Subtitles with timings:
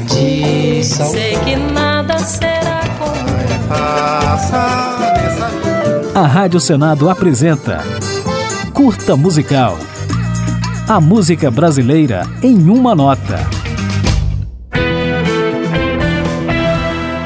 [0.00, 1.08] de sal.
[1.08, 3.26] Sei que nada será como
[6.14, 7.84] A Rádio Senado apresenta
[8.72, 9.78] Curta Musical.
[10.88, 13.38] A música brasileira em uma nota.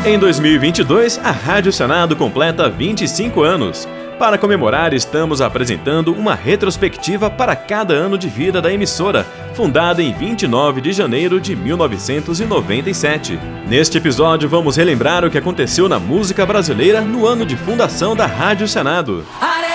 [0.05, 3.87] Em 2022, a Rádio Senado completa 25 anos.
[4.21, 9.25] Para comemorar, estamos apresentando uma retrospectiva para cada ano de vida da emissora,
[9.55, 13.41] fundada em 29 de janeiro de 1997.
[13.67, 18.27] Neste episódio, vamos relembrar o que aconteceu na música brasileira no ano de fundação da
[18.27, 19.25] Rádio Senado.
[19.41, 19.70] O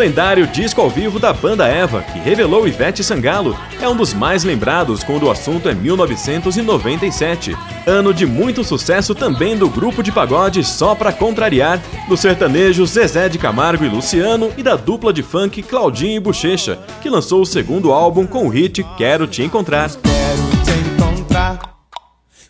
[0.00, 4.44] lendário disco ao vivo da banda Eva, que revelou Ivete Sangalo, é um dos mais
[4.44, 7.54] lembrados quando o assunto é 1997.
[7.86, 11.78] Ano de muito sucesso também do grupo de pagode Só Pra Contrariar,
[12.08, 16.78] do sertanejo Zezé de Camargo e Luciano e da dupla de funk Claudinho e Bochecha,
[17.02, 19.90] que lançou o segundo álbum com o hit Quero Te Encontrar.
[19.90, 21.58] Quero te encontrar,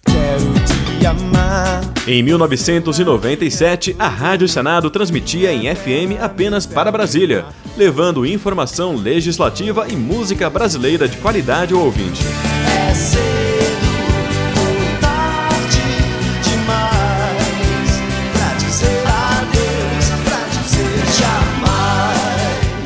[0.06, 1.89] quero te amar.
[2.06, 7.44] Em 1997, a Rádio Senado transmitia em FM apenas para Brasília,
[7.76, 12.22] levando informação legislativa e música brasileira de qualidade ao ouvinte.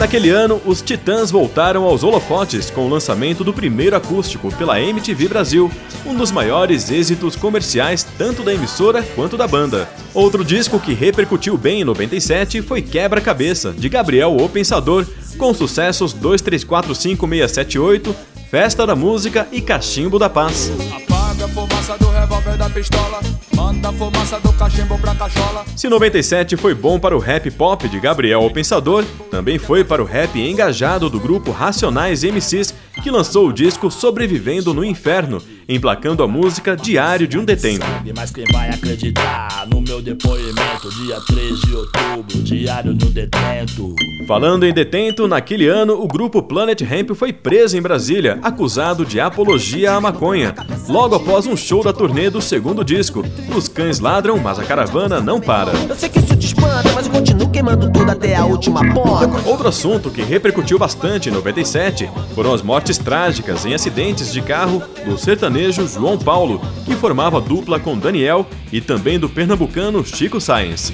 [0.04, 5.28] Naquele ano, os Titãs voltaram aos holofotes com o lançamento do primeiro acústico pela MTV
[5.28, 5.70] Brasil,
[6.04, 9.88] um dos maiores êxitos comerciais tanto da emissora quanto da banda.
[10.12, 15.06] Outro disco que repercutiu bem em 97 foi Quebra-Cabeça, de Gabriel O Pensador,
[15.38, 18.14] com sucessos 2345678,
[18.50, 20.70] Festa da Música e Cachimbo da Paz.
[21.54, 23.20] Fumaça do revólver da pistola.
[23.54, 25.64] Manda fumaça do cachimbo pra cachola.
[25.76, 30.02] Se 97 foi bom para o rap pop de Gabriel O Pensador, também foi para
[30.02, 36.24] o rap engajado do grupo Racionais MCs, que lançou o disco Sobrevivendo no Inferno, emplacando
[36.24, 37.86] a música Diário de um Detento.
[38.16, 40.90] Mas quem vai acreditar no meu depoimento?
[41.04, 43.94] Dia 3 de outubro, diário no detento.
[44.26, 49.20] Falando em detento, naquele ano o grupo Planet Hemp foi preso em Brasília, acusado de
[49.20, 50.52] apologia à maconha,
[50.88, 53.24] logo após um show da turnê do segundo disco.
[53.54, 55.72] Os cães ladram, mas a caravana não para.
[55.88, 59.48] Eu sei que isso te espanta, mas eu continuo queimando tudo até a última ponta.
[59.48, 64.82] Outro assunto que repercutiu bastante em 97 foram as mortes trágicas em acidentes de carro
[65.04, 70.92] do sertanejo João Paulo, que formava dupla com Daniel, e também do pernambucano Chico Science.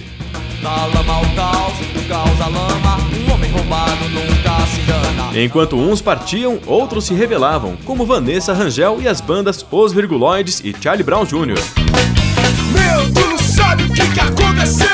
[0.62, 2.98] Da lama ao caos, do caos à lama.
[3.16, 5.43] Um homem roubado nunca se engana.
[5.43, 10.75] Enquanto uns partiam, outros se revelavam, como Vanessa Rangel e as bandas Os Virguloides e
[10.78, 11.59] Charlie Brown Jr.
[12.72, 14.88] Meu, tu não sabe o que, que aconteceu?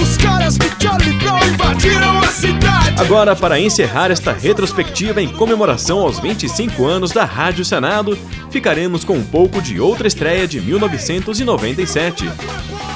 [0.00, 3.00] Os caras do Charlie Brown invadiram a cidade.
[3.00, 8.16] Agora, para encerrar esta retrospectiva em comemoração aos 25 anos da Rádio Senado,
[8.48, 12.30] ficaremos com um pouco de outra estreia de 1997.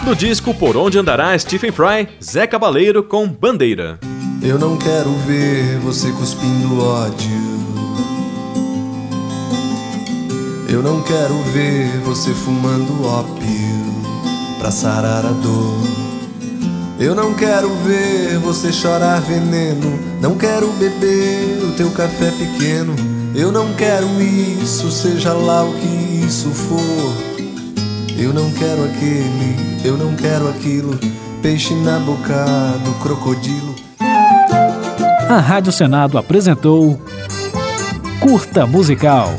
[0.04, 4.00] Do disco Por Onde Andará Stephen Fry, Zé Cabaleiro com Bandeira.
[4.42, 7.52] Eu não quero ver você cuspindo ódio.
[10.68, 15.78] Eu não quero ver você fumando ópio pra sarar a dor.
[16.98, 20.00] Eu não quero ver você chorar veneno.
[20.20, 22.96] Não quero beber o teu café pequeno.
[23.36, 27.41] Eu não quero isso, seja lá o que isso for.
[28.22, 30.96] Eu não quero aquele, eu não quero aquilo.
[31.42, 32.46] Peixe na boca
[32.84, 33.74] do crocodilo.
[35.28, 37.02] A Rádio Senado apresentou
[38.20, 39.34] Curta Musical.